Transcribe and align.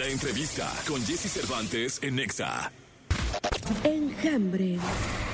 La 0.00 0.06
entrevista 0.08 0.66
con 0.88 1.04
Jesse 1.04 1.30
Cervantes 1.30 1.98
en 2.02 2.16
Nexa. 2.16 2.72
Enjambre. 3.84 4.78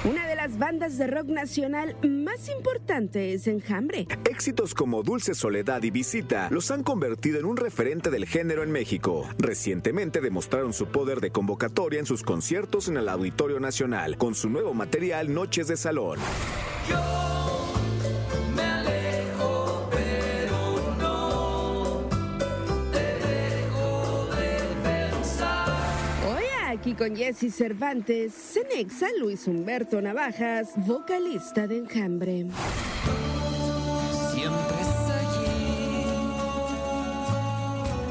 Una 0.03 0.27
de 0.27 0.35
las 0.35 0.59
bandas 0.59 0.99
de 0.99 1.07
rock 1.07 1.29
nacional 1.29 1.97
más 2.03 2.49
importantes, 2.49 3.47
Enjambre. 3.47 4.09
Éxitos 4.29 4.75
como 4.75 5.05
Dulce 5.05 5.37
Soledad 5.37 5.85
y 5.85 5.93
Visita 5.93 6.49
los 6.51 6.73
han 6.73 6.83
convertido 6.83 7.39
en 7.39 7.45
un 7.45 7.57
referente 7.57 8.11
del 8.11 8.27
género 8.27 8.65
en 8.65 8.73
México. 8.73 9.29
Recientemente 9.39 10.21
demostraron 10.21 10.73
su 10.73 10.87
poder 10.87 11.21
de 11.21 11.31
convocatoria 11.31 12.01
en 12.01 12.07
sus 12.07 12.25
conciertos 12.25 12.89
en 12.89 12.97
el 12.97 13.09
Auditorio 13.09 13.61
Nacional 13.61 14.17
con 14.17 14.35
su 14.35 14.51
nuevo 14.51 14.75
material 14.75 15.33
Noches 15.33 15.69
de 15.69 15.77
Salón. 15.77 16.19
Aquí 26.87 26.95
con 26.95 27.17
Jesse 27.17 27.53
Cervantes, 27.53 28.33
Cenexa 28.33 29.09
Luis 29.19 29.49
Humberto 29.49 30.01
Navajas, 30.01 30.71
vocalista 30.87 31.67
de 31.67 31.79
Enjambre. 31.79 32.47
Siempre 34.33 34.81
es 34.81 35.11
allí 35.11 36.05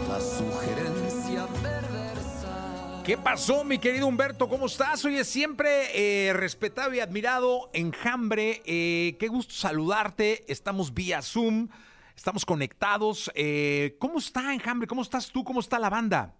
la 0.10 0.20
sugerencia 0.20 1.48
perversa. 1.64 3.02
¿Qué 3.06 3.18
pasó, 3.18 3.64
mi 3.64 3.80
querido 3.80 4.08
Humberto? 4.08 4.50
¿Cómo 4.50 4.66
estás? 4.66 5.06
Oye, 5.06 5.24
siempre 5.24 6.28
eh, 6.28 6.34
respetado 6.34 6.94
y 6.94 7.00
admirado, 7.00 7.70
enjambre. 7.72 8.62
Eh, 8.66 9.16
qué 9.18 9.30
gusto 9.30 9.54
saludarte. 9.54 10.44
Estamos 10.52 10.94
vía 10.94 11.22
Zoom, 11.22 11.70
estamos 12.14 12.46
conectados. 12.46 13.32
Eh, 13.36 13.96
¿Cómo 14.00 14.20
está 14.20 14.54
enjambre? 14.54 14.86
¿Cómo 14.86 15.02
estás 15.02 15.32
tú? 15.32 15.46
¿Cómo 15.46 15.62
está 15.62 15.80
la 15.80 15.90
banda? 15.90 16.36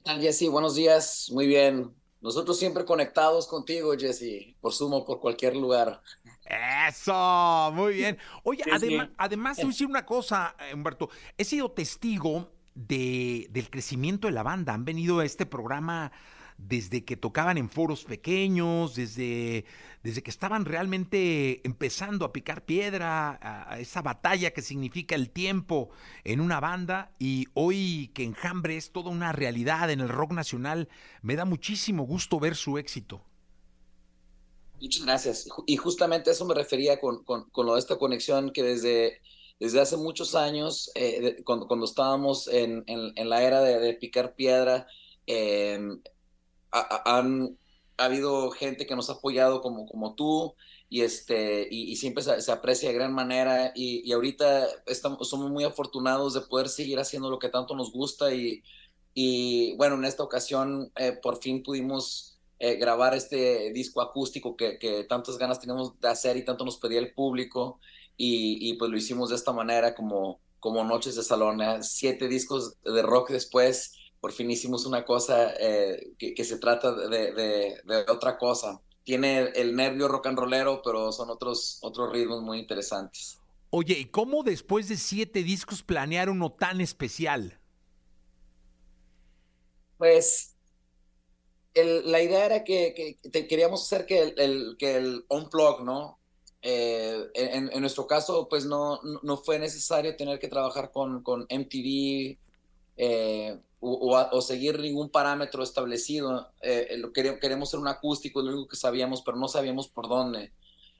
¿Qué 0.00 0.04
tal, 0.04 0.20
Jesse? 0.20 0.48
Buenos 0.50 0.74
días, 0.74 1.28
muy 1.32 1.46
bien. 1.46 1.94
Nosotros 2.22 2.58
siempre 2.58 2.84
conectados 2.86 3.46
contigo, 3.46 3.92
Jesse, 3.98 4.56
por 4.60 4.72
Zoom 4.72 4.94
o 4.94 5.04
por 5.04 5.20
cualquier 5.20 5.54
lugar. 5.56 6.00
Eso, 6.88 7.70
muy 7.74 7.94
bien. 7.94 8.18
Oye, 8.42 8.64
Sí, 8.64 8.70
adema- 8.70 9.06
sí. 9.08 9.12
además, 9.18 9.56
te 9.56 9.62
voy 9.64 9.70
a 9.70 9.72
decir 9.72 9.86
una 9.86 10.06
cosa, 10.06 10.56
eh, 10.58 10.74
Humberto. 10.74 11.10
He 11.36 11.44
sido 11.44 11.70
testigo 11.72 12.50
de, 12.74 13.46
del 13.50 13.68
crecimiento 13.70 14.26
de 14.26 14.32
la 14.32 14.42
banda. 14.42 14.72
Han 14.72 14.84
venido 14.86 15.20
a 15.20 15.24
este 15.24 15.44
programa 15.46 16.12
desde 16.66 17.04
que 17.04 17.16
tocaban 17.16 17.58
en 17.58 17.68
foros 17.68 18.04
pequeños, 18.04 18.94
desde, 18.94 19.64
desde 20.02 20.22
que 20.22 20.30
estaban 20.30 20.64
realmente 20.64 21.60
empezando 21.66 22.24
a 22.24 22.32
picar 22.32 22.64
piedra, 22.64 23.76
esa 23.78 24.02
batalla 24.02 24.52
que 24.52 24.62
significa 24.62 25.14
el 25.14 25.30
tiempo 25.30 25.90
en 26.24 26.40
una 26.40 26.60
banda. 26.60 27.12
Y 27.18 27.46
hoy 27.54 28.10
que 28.14 28.24
Enjambre 28.24 28.76
es 28.76 28.92
toda 28.92 29.10
una 29.10 29.32
realidad 29.32 29.90
en 29.90 30.00
el 30.00 30.08
rock 30.08 30.32
nacional, 30.32 30.88
me 31.22 31.36
da 31.36 31.44
muchísimo 31.44 32.04
gusto 32.04 32.38
ver 32.38 32.56
su 32.56 32.78
éxito. 32.78 33.24
Muchas 34.80 35.04
gracias. 35.04 35.48
Y 35.66 35.76
justamente 35.76 36.30
eso 36.30 36.44
me 36.46 36.54
refería 36.54 37.00
con, 37.00 37.22
con, 37.24 37.50
con 37.50 37.66
lo 37.66 37.74
de 37.74 37.80
esta 37.80 37.98
conexión 37.98 38.50
que 38.50 38.62
desde, 38.62 39.20
desde 39.58 39.80
hace 39.80 39.96
muchos 39.98 40.34
años, 40.34 40.90
eh, 40.94 41.42
cuando, 41.44 41.66
cuando 41.66 41.84
estábamos 41.84 42.48
en, 42.48 42.84
en, 42.86 43.28
la 43.28 43.42
era 43.42 43.60
de, 43.60 43.78
de 43.78 43.92
picar 43.94 44.34
piedra, 44.34 44.86
eh, 45.26 45.78
ha, 46.72 46.80
ha- 46.80 47.18
han 47.18 47.58
ha 47.98 48.04
habido 48.06 48.50
gente 48.50 48.86
que 48.86 48.96
nos 48.96 49.10
ha 49.10 49.14
apoyado 49.14 49.60
como, 49.60 49.86
como 49.86 50.14
tú 50.14 50.54
y, 50.88 51.02
este, 51.02 51.68
y, 51.70 51.96
siempre 51.96 52.22
se, 52.24 52.40
se 52.40 52.50
aprecia 52.52 52.88
de 52.88 52.94
gran 52.94 53.12
manera 53.12 53.72
y, 53.74 54.02
y 54.08 54.12
ahorita 54.12 54.66
estamos, 54.86 55.28
somos 55.28 55.50
muy 55.50 55.64
afortunados 55.64 56.32
de 56.34 56.40
poder 56.42 56.68
seguir 56.70 56.98
haciendo 56.98 57.28
lo 57.30 57.38
que 57.38 57.50
tanto 57.50 57.74
nos 57.76 57.92
gusta 57.92 58.32
y, 58.34 58.62
y 59.14 59.76
bueno, 59.76 59.96
en 59.96 60.04
esta 60.04 60.22
ocasión 60.22 60.92
eh, 60.96 61.12
por 61.22 61.38
fin 61.42 61.62
pudimos 61.62 62.38
eh, 62.58 62.76
grabar 62.76 63.14
este 63.14 63.72
disco 63.72 64.00
acústico 64.00 64.56
que, 64.56 64.78
que 64.78 65.04
tantas 65.04 65.38
ganas 65.38 65.60
teníamos 65.60 65.98
de 66.00 66.08
hacer 66.08 66.36
y 66.36 66.44
tanto 66.44 66.64
nos 66.64 66.78
pedía 66.78 66.98
el 67.00 67.12
público 67.14 67.80
y, 68.16 68.70
y 68.70 68.74
pues 68.74 68.90
lo 68.90 68.96
hicimos 68.96 69.30
de 69.30 69.36
esta 69.36 69.52
manera 69.52 69.94
como, 69.94 70.40
como 70.58 70.84
Noches 70.84 71.16
de 71.16 71.22
Salón, 71.22 71.60
¿eh? 71.62 71.78
siete 71.82 72.28
discos 72.28 72.80
de 72.82 73.02
rock 73.02 73.30
después, 73.30 73.94
por 74.20 74.32
fin 74.32 74.50
hicimos 74.50 74.86
una 74.86 75.04
cosa 75.04 75.54
eh, 75.58 76.12
que, 76.18 76.34
que 76.34 76.44
se 76.44 76.58
trata 76.58 76.92
de, 76.94 77.32
de- 77.32 77.80
de 77.84 77.96
otra 78.10 78.38
cosa. 78.38 78.80
Tiene 79.04 79.40
el 79.54 79.74
nervio 79.76 80.08
rock 80.08 80.26
and 80.28 80.38
rollero, 80.38 80.82
pero 80.84 81.10
son 81.12 81.30
otros, 81.30 81.78
otros 81.82 82.12
ritmos 82.12 82.42
muy 82.42 82.58
interesantes. 82.58 83.40
Oye, 83.70 83.98
¿y 83.98 84.04
cómo 84.06 84.42
después 84.44 84.88
de 84.88 84.96
siete 84.96 85.42
discos 85.42 85.82
planear 85.82 86.30
uno 86.30 86.52
tan 86.52 86.80
especial? 86.80 87.58
Pues 89.98 90.56
el- 91.74 92.10
la 92.10 92.22
idea 92.22 92.46
era 92.46 92.64
que, 92.64 92.94
que 92.94 93.30
te- 93.30 93.46
queríamos 93.46 93.82
hacer 93.82 94.06
que 94.06 94.20
el, 94.22 94.34
el- 94.38 94.76
que 94.78 94.96
el 94.96 95.24
unplug, 95.28 95.82
¿no? 95.84 96.18
Eh, 96.62 97.26
en, 97.34 97.70
en 97.72 97.80
nuestro 97.80 98.06
caso, 98.06 98.48
pues 98.48 98.66
no, 98.66 99.00
no- 99.22 99.36
fue 99.38 99.58
necesario 99.58 100.16
tener 100.16 100.38
que 100.38 100.48
trabajar 100.48 100.90
con, 100.92 101.22
con 101.22 101.46
MTV 101.48 102.38
eh, 102.96 103.60
o, 103.80 104.40
seguir 104.42 104.78
ningún 104.78 105.10
parámetro 105.10 105.62
establecido. 105.62 106.52
Eh, 106.62 106.96
lo 106.98 107.12
quere- 107.12 107.38
queremos 107.38 107.70
ser 107.70 107.80
un 107.80 107.88
acústico, 107.88 108.40
es 108.40 108.46
lo 108.46 108.52
único 108.52 108.68
que 108.68 108.76
sabíamos, 108.76 109.22
pero 109.22 109.36
no 109.36 109.48
sabíamos 109.48 109.88
por 109.88 110.08
dónde. 110.08 110.52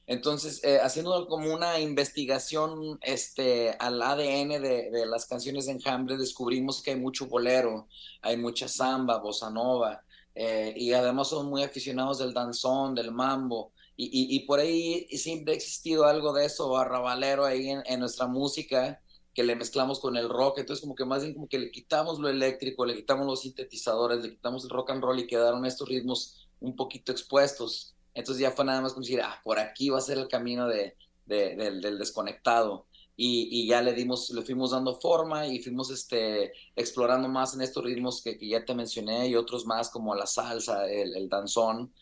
Entonces, 0.06 0.64
eh, 0.64 0.80
haciendo 0.82 1.28
como 1.28 1.54
una 1.54 1.78
investigación 1.78 2.98
este, 3.02 3.76
al 3.78 4.02
ADN 4.02 4.58
de, 4.58 5.06
las 5.06 5.26
canciones 5.26 5.66
de 5.66 5.72
Enjambre, 5.72 6.16
descubrimos 6.16 6.82
que 6.82 6.90
hay 6.92 6.96
mucho 6.96 7.26
bolero, 7.26 7.86
hay 8.22 8.36
mucha 8.36 8.66
samba, 8.66 9.18
bossa 9.18 9.50
nova, 9.50 10.02
eh, 10.34 10.74
y 10.76 10.92
además 10.94 11.28
son 11.28 11.46
muy 11.46 11.62
aficionados 11.62 12.18
del 12.18 12.34
danzón, 12.34 12.94
del 12.94 13.12
mambo, 13.12 13.72
y, 13.96 14.40
por 14.46 14.60
ahí 14.60 15.06
siempre 15.10 15.52
ha 15.52 15.56
existido 15.56 16.06
algo 16.06 16.32
de 16.32 16.46
eso, 16.46 16.74
arrabalero 16.76 17.44
ahí 17.44 17.68
en 17.68 18.00
nuestra 18.00 18.26
música, 18.26 18.98
que 19.34 19.42
le 19.44 19.56
mezclamos 19.56 20.00
con 20.00 20.16
el 20.16 20.28
rock, 20.28 20.58
entonces 20.58 20.82
como 20.82 20.94
que 20.94 21.04
más 21.04 21.22
bien 21.22 21.34
como 21.34 21.48
que 21.48 21.58
le 21.58 21.70
quitamos 21.70 22.18
lo 22.18 22.28
eléctrico, 22.28 22.84
le 22.84 22.96
quitamos 22.96 23.26
los 23.26 23.42
sintetizadores, 23.42 24.22
le 24.22 24.30
quitamos 24.30 24.64
el 24.64 24.70
rock 24.70 24.90
and 24.90 25.02
roll 25.02 25.18
y 25.20 25.26
quedaron 25.26 25.64
estos 25.66 25.88
ritmos 25.88 26.48
un 26.60 26.74
poquito 26.76 27.12
expuestos. 27.12 27.94
Entonces 28.14 28.40
ya 28.42 28.50
fue 28.50 28.64
nada 28.64 28.80
más 28.80 28.92
como 28.92 29.04
decir, 29.04 29.20
ah, 29.22 29.40
por 29.44 29.58
aquí 29.58 29.88
va 29.90 29.98
a 29.98 30.00
ser 30.00 30.18
el 30.18 30.28
camino 30.28 30.66
de, 30.68 30.96
de- 31.26 31.56
del, 31.56 31.80
del 31.80 31.98
desconectado. 31.98 32.86
Y, 33.16 33.48
y 33.50 33.66
ya 33.68 33.82
le 33.82 33.92
dimos, 33.92 34.30
le 34.30 34.42
fuimos 34.42 34.70
dando 34.70 34.94
forma 34.98 35.46
y 35.46 35.62
fuimos 35.62 35.90
este, 35.90 36.52
explorando 36.74 37.28
más 37.28 37.54
en 37.54 37.60
estos 37.60 37.84
ritmos 37.84 38.22
que, 38.22 38.38
que 38.38 38.48
ya 38.48 38.64
te 38.64 38.74
mencioné 38.74 39.28
y 39.28 39.36
otros 39.36 39.66
más 39.66 39.90
como 39.90 40.14
la 40.14 40.26
salsa, 40.26 40.90
el, 40.90 41.14
el 41.14 41.28
danzón. 41.28 41.92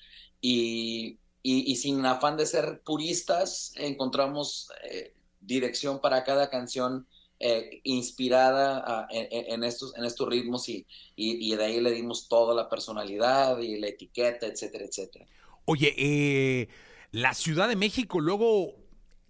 Y, 0.41 1.19
y, 1.43 1.73
y 1.73 1.77
sin 1.77 2.05
afán 2.07 2.37
de 2.37 2.47
ser 2.47 2.83
puristas, 2.85 3.73
encontramos 3.77 4.69
eh, 4.85 5.13
dirección 5.41 6.01
para 6.01 6.23
cada 6.25 6.51
canción 6.51 7.07
eh, 7.41 7.81
inspirada 7.85 9.07
en, 9.11 9.63
estos, 9.63 9.97
en 9.97 10.05
estos 10.05 10.29
ritmos 10.29 10.69
y, 10.69 10.87
y, 11.15 11.55
de 11.55 11.65
ahí 11.65 11.81
le 11.81 11.93
dimos 11.93 12.29
toda 12.29 12.55
la 12.55 12.69
personalidad 12.69 13.59
y 13.61 13.79
la 13.79 13.89
etiqueta, 13.89 14.47
etcétera, 14.47 14.85
etcétera. 14.85 15.25
Oye, 15.65 15.95
eh, 15.97 16.69
la 17.13 17.35
Ciudad 17.35 17.69
de 17.69 17.77
México 17.77 18.21
luego 18.21 18.75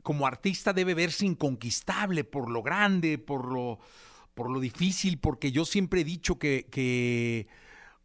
como 0.02 0.26
artista 0.26 0.72
debe 0.72 0.94
verse 0.94 1.26
inconquistable 1.26 2.24
por 2.24 2.50
lo 2.50 2.62
grande, 2.62 3.18
por 3.18 3.52
lo, 3.52 3.78
por 4.34 4.50
lo 4.50 4.58
difícil, 4.58 5.18
porque 5.18 5.52
yo 5.52 5.66
siempre 5.66 6.00
he 6.00 6.04
dicho 6.04 6.38
que, 6.38 6.66
que 6.70 7.46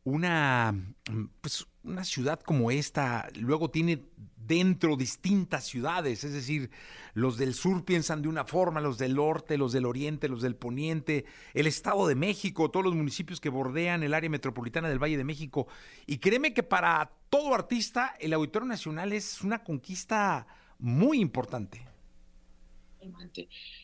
una, 0.04 0.96
pues, 1.40 1.66
una 1.84 2.04
ciudad 2.04 2.42
como 2.42 2.72
esta 2.72 3.30
luego 3.36 3.70
tiene 3.70 4.04
dentro 4.46 4.96
distintas 4.96 5.66
ciudades, 5.66 6.24
es 6.24 6.34
decir, 6.34 6.70
los 7.14 7.38
del 7.38 7.54
sur 7.54 7.86
piensan 7.86 8.22
de 8.22 8.28
una 8.28 8.46
forma, 8.46 8.82
los 8.82 8.98
del 8.98 9.16
norte, 9.16 9.58
los 9.58 9.72
del 9.72 9.86
oriente, 9.86 10.28
los 10.28 10.42
del 10.42 10.56
poniente, 10.56 11.26
el 11.54 11.68
Estado 11.68 12.08
de 12.08 12.16
México, 12.16 12.72
todos 12.72 12.86
los 12.86 12.96
municipios 12.96 13.40
que 13.40 13.50
bordean 13.50 14.04
el 14.04 14.14
área 14.14 14.30
metropolitana 14.30 14.90
del 14.90 15.02
Valle 15.02 15.18
de 15.18 15.24
México. 15.24 15.68
Y 16.06 16.18
créeme 16.18 16.54
que 16.54 16.64
para 16.64 17.12
todo 17.30 17.54
artista 17.54 18.16
el 18.20 18.34
Auditorio 18.34 18.68
Nacional 18.68 19.14
es 19.14 19.42
una 19.42 19.64
conquista 19.64 20.48
muy 20.80 21.20
importante. 21.20 21.86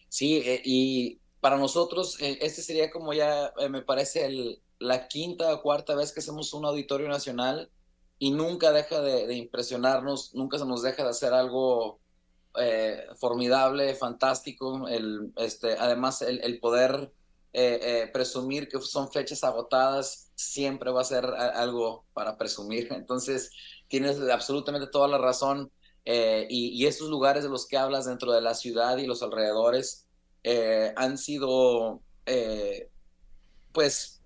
Sí, 0.07 0.37
eh, 0.37 0.61
y 0.63 1.19
para 1.39 1.57
nosotros 1.57 2.19
eh, 2.21 2.39
este 2.41 2.61
sería 2.61 2.89
como 2.89 3.13
ya, 3.13 3.53
eh, 3.59 3.69
me 3.69 3.81
parece, 3.81 4.59
la 4.79 5.07
quinta 5.07 5.53
o 5.53 5.61
cuarta 5.61 5.95
vez 5.95 6.11
que 6.13 6.21
hacemos 6.21 6.53
un 6.53 6.65
auditorio 6.65 7.09
nacional 7.09 7.69
y 8.19 8.31
nunca 8.31 8.71
deja 8.73 9.01
de, 9.01 9.33
impresionarnos, 9.33 10.35
nunca 10.35 10.59
se 10.59 10.65
nos 10.65 10.83
deja 10.83 11.03
de 11.03 11.09
hacer 11.09 11.33
algo 11.33 11.99
eh, 12.59 13.05
formidable, 13.15 13.95
fantástico. 13.95 14.89
El, 14.89 15.31
este, 15.37 15.77
además, 15.79 16.21
el, 16.21 16.59
poder 16.59 17.13
eh, 17.53 17.79
eh, 17.81 18.09
presumir 18.11 18.67
que 18.67 18.79
son 18.81 19.09
fechas 19.09 19.43
agotadas 19.45 20.31
siempre 20.35 20.91
va 20.91 21.01
a 21.01 21.05
ser 21.05 21.25
algo 21.25 22.05
para 22.13 22.37
presumir. 22.37 22.89
Entonces, 22.93 23.51
tienes 23.87 24.19
absolutamente 24.29 24.87
toda 24.87 25.07
la 25.07 25.17
razón. 25.17 25.71
Eh, 26.03 26.45
y, 26.49 26.69
y 26.69 26.87
esos 26.87 27.09
lugares 27.09 27.43
de 27.43 27.49
los 27.49 27.67
que 27.67 27.77
hablas 27.77 28.05
dentro 28.05 28.33
de 28.33 28.41
la 28.41 28.53
ciudad 28.53 28.97
y 28.97 29.07
los 29.07 29.23
alrededores 29.23 30.07
han 30.95 31.17
sido, 31.17 32.01
pues, 33.71 34.18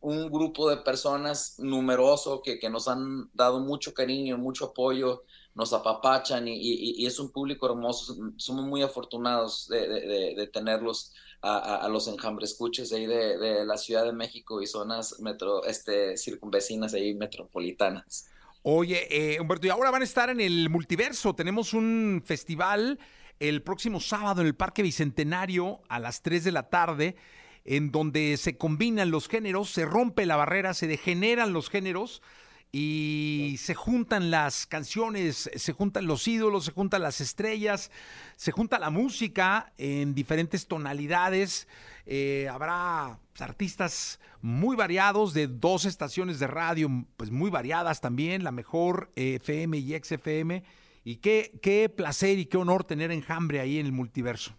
un 0.00 0.30
grupo 0.30 0.68
de 0.70 0.78
personas 0.78 1.56
numeroso 1.58 2.40
que, 2.42 2.58
que 2.58 2.70
nos 2.70 2.88
han 2.88 3.30
dado 3.34 3.60
mucho 3.60 3.92
cariño, 3.92 4.38
mucho 4.38 4.66
apoyo, 4.66 5.24
nos 5.54 5.72
apapachan 5.72 6.48
y, 6.48 6.54
y- 6.56 7.06
es 7.06 7.18
un 7.18 7.30
público 7.30 7.66
hermoso. 7.66 8.16
Somos 8.36 8.64
muy 8.66 8.82
afortunados 8.82 9.68
de, 9.68 9.86
de- 9.88 10.34
de- 10.36 10.46
tenerlos 10.46 11.12
a, 11.42 11.76
a- 11.84 11.88
los 11.88 12.06
enjambres 12.08 12.50
escuches 12.52 12.92
ahí 12.92 13.06
de, 13.06 13.36
de 13.38 13.66
la 13.66 13.76
Ciudad 13.76 14.04
de 14.04 14.12
México 14.12 14.62
y 14.62 14.66
zonas 14.66 15.20
metro, 15.20 15.64
este, 15.64 16.16
circunvecinas 16.16 16.94
ahí 16.94 17.14
metropolitanas. 17.14 18.26
Oye, 18.62 19.06
eh, 19.34 19.40
Humberto, 19.40 19.66
y 19.66 19.70
ahora 19.70 19.90
van 19.90 20.02
a 20.02 20.04
estar 20.04 20.28
en 20.30 20.40
el 20.40 20.68
multiverso. 20.70 21.34
Tenemos 21.34 21.72
un 21.74 22.22
festival 22.24 22.98
el 23.38 23.62
próximo 23.62 24.00
sábado 24.00 24.42
en 24.42 24.46
el 24.46 24.54
Parque 24.54 24.82
Bicentenario 24.82 25.80
a 25.88 25.98
las 25.98 26.20
3 26.22 26.44
de 26.44 26.52
la 26.52 26.68
tarde, 26.68 27.16
en 27.64 27.90
donde 27.90 28.36
se 28.36 28.56
combinan 28.56 29.10
los 29.10 29.28
géneros, 29.28 29.70
se 29.70 29.84
rompe 29.84 30.26
la 30.26 30.36
barrera, 30.36 30.74
se 30.74 30.86
degeneran 30.86 31.52
los 31.52 31.70
géneros 31.70 32.22
y 32.72 33.56
se 33.58 33.74
juntan 33.74 34.30
las 34.30 34.66
canciones, 34.66 35.50
se 35.54 35.72
juntan 35.72 36.06
los 36.06 36.26
ídolos, 36.28 36.66
se 36.66 36.72
juntan 36.72 37.02
las 37.02 37.20
estrellas, 37.20 37.90
se 38.36 38.52
junta 38.52 38.78
la 38.78 38.90
música 38.90 39.72
en 39.76 40.14
diferentes 40.14 40.68
tonalidades. 40.68 41.66
Eh, 42.06 42.48
habrá 42.50 43.18
pues, 43.32 43.42
artistas 43.42 44.20
muy 44.40 44.76
variados 44.76 45.34
de 45.34 45.48
dos 45.48 45.84
estaciones 45.84 46.38
de 46.38 46.46
radio, 46.46 46.88
pues 47.16 47.30
muy 47.30 47.50
variadas 47.50 48.00
también, 48.00 48.44
la 48.44 48.52
mejor 48.52 49.10
FM 49.16 49.78
y 49.78 49.98
XFM. 49.98 50.62
Y 51.02 51.16
qué, 51.16 51.58
qué 51.62 51.88
placer 51.88 52.38
y 52.38 52.46
qué 52.46 52.56
honor 52.56 52.84
tener 52.84 53.10
enjambre 53.10 53.58
ahí 53.58 53.78
en 53.78 53.86
el 53.86 53.92
multiverso. 53.92 54.54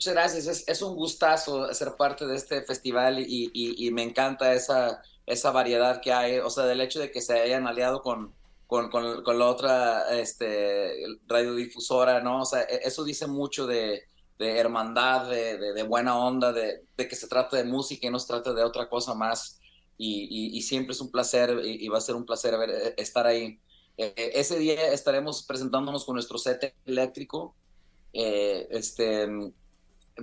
Muchas 0.00 0.14
gracias, 0.14 0.46
es, 0.46 0.64
es 0.68 0.80
un 0.80 0.94
gustazo 0.96 1.74
ser 1.74 1.94
parte 1.98 2.26
de 2.26 2.34
este 2.34 2.62
festival 2.62 3.18
y, 3.20 3.50
y- 3.52 3.86
y 3.86 3.90
me 3.90 4.02
encanta 4.02 4.54
esa, 4.54 5.02
esa 5.26 5.50
variedad 5.50 6.00
que 6.00 6.10
hay, 6.10 6.38
o 6.38 6.48
sea, 6.48 6.64
del 6.64 6.80
hecho 6.80 7.00
de 7.00 7.10
que 7.10 7.20
se 7.20 7.38
hayan 7.38 7.66
aliado 7.66 8.00
con, 8.00 8.34
con, 8.66 8.88
con- 8.90 9.22
con 9.22 9.38
la 9.38 9.46
otra 9.46 10.18
este, 10.18 10.94
radiodifusora, 11.26 12.22
¿no? 12.22 12.40
O 12.42 12.44
sea, 12.46 12.62
e- 12.62 12.80
eso 12.84 13.04
dice 13.04 13.26
mucho 13.26 13.66
de, 13.66 14.04
de 14.38 14.58
hermandad, 14.58 15.28
de, 15.28 15.58
de- 15.58 15.74
de 15.74 15.82
buena 15.82 16.18
onda, 16.18 16.50
de, 16.54 16.80
que 16.96 17.14
se 17.16 17.28
trata 17.28 17.58
de 17.58 17.64
música 17.64 18.06
y 18.06 18.10
no 18.10 18.18
se 18.18 18.28
trata 18.28 18.54
de 18.54 18.64
otra 18.64 18.88
cosa 18.88 19.14
más. 19.14 19.60
Y, 19.98 20.56
y- 20.56 20.62
siempre 20.62 20.92
es 20.94 21.00
un 21.02 21.10
placer 21.10 21.60
y, 21.62 21.84
y 21.84 21.88
va 21.88 21.98
a 21.98 22.00
ser 22.00 22.14
un 22.14 22.24
placer 22.24 22.56
ver- 22.56 22.70
eh, 22.70 22.94
estar 22.96 23.26
ahí. 23.26 23.60
Eh, 23.98 24.14
eh, 24.16 24.30
ese 24.36 24.58
día 24.58 24.92
estaremos 24.94 25.42
presentándonos 25.44 26.04
con 26.06 26.14
nuestro 26.14 26.38
set 26.38 26.74
eléctrico. 26.86 27.54
Eh, 28.12 28.66
este, 28.70 29.28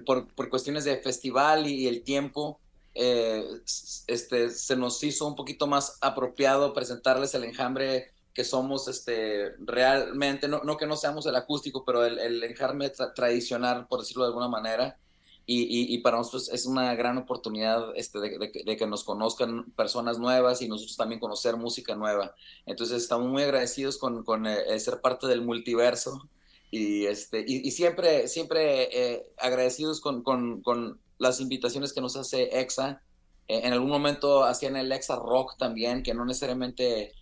por, 0.06 0.28
por 0.34 0.50
cuestiones 0.50 0.84
de 0.86 0.98
festival 0.98 1.68
y 1.68 1.88
el 1.88 2.04
tiempo, 2.04 2.60
eh, 2.94 3.44
este, 4.08 4.50
se 4.52 4.76
nos 4.76 5.04
hizo 5.04 5.28
un 5.28 5.36
poquito 5.36 5.68
más 5.68 5.98
apropiado 6.02 6.74
presentarles 6.74 7.34
el 7.36 7.44
enjambre 7.44 8.12
que 8.34 8.44
somos 8.44 8.88
este, 8.88 9.54
realmente, 9.60 10.48
no, 10.48 10.62
no 10.64 10.78
que 10.78 10.86
no 10.88 10.96
seamos 10.96 11.26
el 11.26 11.36
acústico, 11.36 11.84
pero 11.86 12.06
el, 12.06 12.20
el 12.20 12.44
enjambre 12.44 12.94
tra- 12.94 13.14
tradicional, 13.14 13.88
por 13.88 14.00
decirlo 14.02 14.24
de 14.24 14.28
alguna 14.30 14.48
manera. 14.48 15.00
Y, 15.50 15.64
y- 15.64 15.94
y 15.96 16.00
para 16.00 16.18
nosotros 16.18 16.50
es 16.50 16.66
una 16.66 16.94
gran 16.96 17.18
oportunidad 17.18 17.96
este, 17.96 18.20
de, 18.20 18.38
de 18.38 18.52
de 18.66 18.78
que 18.78 18.86
nos 18.86 19.04
conozcan 19.06 19.72
personas 19.72 20.20
nuevas 20.20 20.62
y 20.62 20.68
nosotros 20.68 20.98
también 20.98 21.22
conocer 21.22 21.56
música 21.56 21.96
nueva. 21.96 22.36
Entonces 22.66 23.02
estamos 23.02 23.28
muy 23.30 23.44
agradecidos 23.44 23.98
con, 23.98 24.24
con 24.26 24.46
eh, 24.46 24.78
ser 24.80 25.00
parte 25.02 25.26
del 25.28 25.42
multiverso 25.42 26.30
y 26.72 27.06
este 27.06 27.44
y, 27.48 27.72
siempre 27.72 28.28
siempre 28.28 28.90
eh, 28.92 29.26
agradecidos 29.38 30.02
con, 30.02 30.22
con, 30.24 30.62
con 30.62 31.00
las 31.18 31.40
invitaciones 31.40 31.94
que 31.94 32.02
nos 32.02 32.16
hace 32.16 32.60
EXA. 32.60 33.02
Eh, 33.48 33.62
en 33.64 33.72
algún 33.74 33.90
momento 33.90 34.44
hacían 34.44 34.76
el 34.76 34.92
EXA 34.92 35.16
Rock 35.16 35.58
también 35.58 36.04
que 36.04 36.14
no 36.14 36.26
necesariamente 36.26 37.14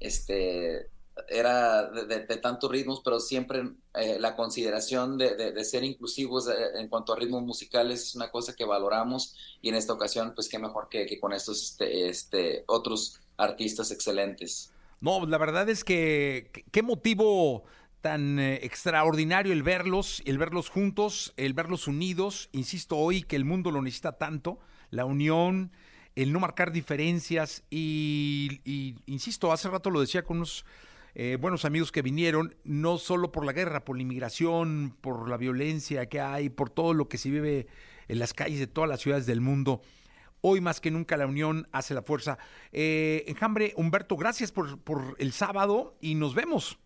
este 0.00 0.88
era 1.28 1.88
de, 1.90 2.26
de- 2.26 2.36
tantos 2.38 2.68
ritmos 2.70 3.00
pero 3.04 3.20
siempre 3.20 3.62
eh, 3.94 4.16
la 4.18 4.34
consideración 4.34 5.16
de, 5.16 5.36
de- 5.36 5.64
ser 5.64 5.84
inclusivos 5.84 6.48
en 6.74 6.88
cuanto 6.88 7.12
a 7.12 7.16
ritmos 7.16 7.42
musicales 7.42 8.02
es 8.02 8.14
una 8.16 8.30
cosa 8.30 8.54
que 8.56 8.64
valoramos 8.64 9.36
y 9.62 9.68
en 9.68 9.76
esta 9.76 9.92
ocasión 9.92 10.32
pues 10.34 10.48
qué 10.48 10.58
mejor 10.58 10.88
que, 10.88 11.06
que 11.06 11.20
con 11.20 11.32
estos 11.32 11.62
este, 11.62 12.08
este 12.08 12.64
otros 12.66 13.20
artistas 13.36 13.90
excelentes. 13.92 14.72
No, 15.00 15.24
la 15.26 15.38
verdad 15.38 15.68
es 15.68 15.84
que- 15.84 16.50
qué 16.72 16.82
motivo 16.82 17.64
tan 18.04 18.38
eh, 18.38 18.60
extraordinario 18.62 19.54
el 19.54 19.62
verlos, 19.62 20.22
el 20.26 20.36
verlos 20.36 20.68
juntos, 20.68 21.32
el 21.38 21.54
verlos 21.54 21.88
unidos. 21.88 22.50
Insisto 22.52 22.98
hoy 22.98 23.22
que 23.22 23.34
el 23.34 23.46
mundo 23.46 23.70
lo 23.70 23.80
necesita 23.80 24.18
tanto, 24.18 24.58
la 24.90 25.06
unión, 25.06 25.72
el 26.14 26.30
no 26.30 26.38
marcar 26.38 26.70
diferencias 26.70 27.64
y, 27.70 28.60
insisto, 29.06 29.52
hace 29.52 29.70
rato 29.70 29.88
lo 29.88 30.02
decía 30.02 30.22
con 30.22 30.36
unos 30.36 30.66
eh, 31.14 31.38
buenos 31.40 31.64
amigos 31.64 31.92
que 31.92 32.02
vinieron, 32.02 32.54
no 32.62 32.98
solo 32.98 33.32
por 33.32 33.46
la 33.46 33.54
guerra, 33.54 33.86
por 33.86 33.96
la 33.96 34.02
inmigración, 34.02 34.94
por 35.00 35.26
la 35.26 35.38
violencia 35.38 36.04
que 36.04 36.20
hay, 36.20 36.50
por 36.50 36.68
todo 36.68 36.92
lo 36.92 37.08
que 37.08 37.16
se 37.16 37.30
vive 37.30 37.68
en 38.08 38.18
las 38.18 38.34
calles 38.34 38.58
de 38.58 38.66
todas 38.66 38.90
las 38.90 39.00
ciudades 39.00 39.24
del 39.24 39.40
mundo. 39.40 39.80
Hoy 40.42 40.60
más 40.60 40.82
que 40.82 40.90
nunca 40.90 41.16
la 41.16 41.26
unión 41.26 41.68
hace 41.72 41.94
la 41.94 42.02
fuerza. 42.02 42.36
Eh, 42.70 43.24
Enjambre, 43.28 43.72
Humberto, 43.78 44.18
gracias 44.18 44.52
por 44.52 45.16
el 45.16 45.32
sábado 45.32 45.96
y 46.02 46.16
nos 46.16 46.34
vemos. 46.34 46.78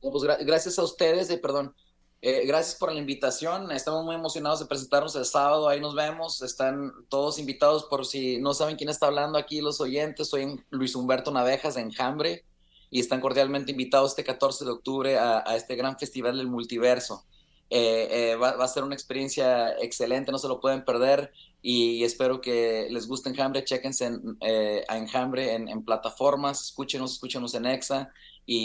Pues 0.00 0.24
gra- 0.24 0.38
gracias 0.44 0.78
a 0.78 0.82
ustedes, 0.82 1.28
eh, 1.30 1.38
perdón, 1.38 1.74
eh, 2.22 2.44
gracias 2.46 2.76
por 2.76 2.92
la 2.92 2.98
invitación. 2.98 3.70
Estamos 3.72 4.04
muy 4.04 4.14
emocionados 4.14 4.60
de 4.60 4.66
presentarnos 4.66 5.14
el 5.16 5.24
sábado. 5.24 5.68
Ahí 5.68 5.80
nos 5.80 5.94
vemos. 5.94 6.42
Están 6.42 6.92
todos 7.08 7.38
invitados 7.38 7.84
por 7.84 8.06
si 8.06 8.38
no 8.38 8.54
saben 8.54 8.76
quién 8.76 8.88
está 8.90 9.06
hablando 9.06 9.38
aquí, 9.38 9.60
los 9.60 9.80
oyentes. 9.80 10.28
Soy 10.28 10.62
Luis 10.70 10.94
Humberto 10.94 11.30
Navejas 11.30 11.74
de 11.74 11.82
Enjambre 11.82 12.44
y 12.90 13.00
están 13.00 13.20
cordialmente 13.20 13.70
invitados 13.72 14.10
este 14.12 14.24
14 14.24 14.64
de 14.64 14.70
octubre 14.70 15.18
a 15.18 15.44
este 15.56 15.76
gran 15.76 15.98
festival 15.98 16.36
del 16.38 16.48
multiverso. 16.48 17.24
Eh, 17.72 18.32
eh, 18.32 18.36
va, 18.36 18.56
va 18.56 18.64
a 18.64 18.68
ser 18.68 18.82
una 18.82 18.94
experiencia 18.96 19.76
excelente, 19.78 20.32
no 20.32 20.38
se 20.38 20.48
lo 20.48 20.60
pueden 20.60 20.84
perder 20.84 21.32
y 21.62 22.02
espero 22.02 22.40
que 22.40 22.88
les 22.90 23.06
guste 23.06 23.28
Enjambre. 23.30 23.62
Chéquense 23.62 24.06
en, 24.06 24.36
eh, 24.40 24.84
a 24.88 24.98
Enjambre 24.98 25.54
en, 25.54 25.68
en 25.68 25.84
plataformas, 25.84 26.60
escúchenos, 26.62 27.12
escúchenos 27.12 27.54
en 27.54 27.66
EXA 27.66 28.10
y, 28.44 28.56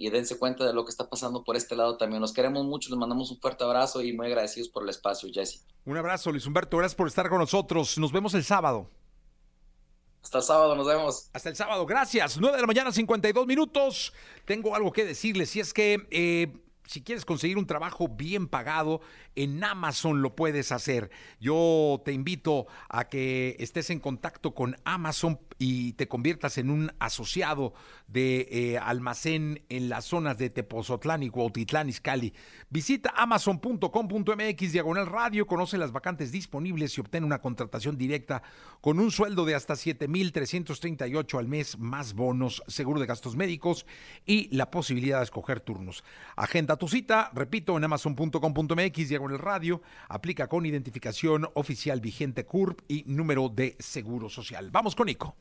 y- 0.00 0.04
y 0.06 0.10
dense 0.10 0.38
cuenta 0.38 0.64
de 0.66 0.72
lo 0.72 0.84
que 0.84 0.90
está 0.90 1.08
pasando 1.08 1.44
por 1.44 1.54
este 1.56 1.76
lado 1.76 1.96
también. 1.96 2.20
Los 2.20 2.32
queremos 2.32 2.64
mucho, 2.64 2.90
les 2.90 2.98
mandamos 2.98 3.30
un 3.30 3.38
fuerte 3.40 3.62
abrazo 3.62 4.02
y 4.02 4.12
muy 4.12 4.26
agradecidos 4.26 4.68
por 4.70 4.82
el 4.82 4.88
espacio, 4.88 5.28
Jesse. 5.32 5.64
Un 5.84 5.96
abrazo, 5.96 6.32
Luis 6.32 6.44
Humberto, 6.44 6.76
gracias 6.78 6.96
por 6.96 7.06
estar 7.06 7.28
con 7.28 7.38
nosotros. 7.38 7.96
Nos 7.96 8.10
vemos 8.10 8.34
el 8.34 8.42
sábado. 8.42 8.90
Hasta 10.20 10.38
el 10.38 10.44
sábado, 10.44 10.74
nos 10.74 10.86
vemos. 10.86 11.30
Hasta 11.32 11.48
el 11.48 11.54
sábado, 11.56 11.86
gracias. 11.86 12.38
9 12.38 12.56
de 12.56 12.60
la 12.60 12.66
mañana, 12.66 12.90
52 12.90 13.46
minutos. 13.46 14.12
Tengo 14.44 14.74
algo 14.74 14.90
que 14.92 15.04
decirles, 15.04 15.50
si 15.50 15.60
es 15.60 15.72
que 15.72 16.60
si 16.88 17.02
quieres 17.02 17.26
conseguir 17.26 17.58
un 17.58 17.66
trabajo 17.66 18.08
bien 18.08 18.48
pagado, 18.48 19.02
en 19.36 19.62
Amazon 19.62 20.22
lo 20.22 20.34
puedes 20.34 20.72
hacer. 20.72 21.10
Yo 21.38 22.00
te 22.04 22.12
invito 22.12 22.66
a 22.88 23.08
que 23.08 23.56
estés 23.58 23.90
en 23.90 24.00
contacto 24.00 24.54
con 24.54 24.74
Amazon 24.84 25.38
y 25.58 25.92
te 25.94 26.08
conviertas 26.08 26.56
en 26.58 26.70
un 26.70 26.92
asociado 26.98 27.74
de 28.06 28.48
eh, 28.50 28.78
almacén 28.78 29.64
en 29.68 29.88
las 29.88 30.06
zonas 30.06 30.38
de 30.38 30.50
Tepozotlán 30.50 31.22
y 31.22 31.30
Cuautitlán, 31.30 31.88
Izcalli. 31.88 32.32
Visita 32.70 33.12
amazon.com.mx 33.16 34.72
diagonal 34.72 35.06
radio, 35.06 35.46
conoce 35.46 35.76
las 35.76 35.92
vacantes 35.92 36.32
disponibles 36.32 36.96
y 36.96 37.00
obtén 37.00 37.24
una 37.24 37.40
contratación 37.40 37.98
directa 37.98 38.42
con 38.80 39.00
un 39.00 39.10
sueldo 39.10 39.44
de 39.44 39.54
hasta 39.54 39.74
7,338 39.74 41.38
al 41.38 41.48
mes, 41.48 41.78
más 41.78 42.14
bonos, 42.14 42.62
seguro 42.68 43.00
de 43.00 43.06
gastos 43.06 43.36
médicos 43.36 43.84
y 44.24 44.54
la 44.56 44.70
posibilidad 44.70 45.18
de 45.18 45.24
escoger 45.24 45.60
turnos. 45.60 46.04
Agenda 46.36 46.76
tu 46.76 46.88
cita, 46.88 47.30
repito, 47.34 47.76
en 47.76 47.84
amazon.com.mx 47.84 49.08
diagonal 49.08 49.38
radio, 49.38 49.82
aplica 50.08 50.46
con 50.46 50.66
identificación 50.66 51.48
oficial 51.54 52.00
vigente 52.00 52.44
CURP 52.44 52.80
y 52.88 53.04
número 53.06 53.48
de 53.48 53.76
seguro 53.78 54.28
social. 54.28 54.70
Vamos 54.70 54.94
con 54.94 55.06
Nico. 55.06 55.38